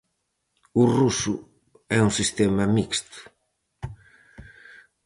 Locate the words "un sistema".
2.07-2.63